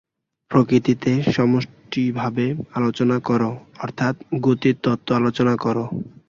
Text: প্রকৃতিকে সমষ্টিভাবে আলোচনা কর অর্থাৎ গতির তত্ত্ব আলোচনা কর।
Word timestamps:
প্রকৃতিকে 0.51 1.11
সমষ্টিভাবে 1.31 2.45
আলোচনা 2.73 3.17
কর 3.19 3.41
অর্থাৎ 3.81 4.15
গতির 4.45 4.75
তত্ত্ব 4.83 5.09
আলোচনা 5.15 5.53
কর। 5.57 5.77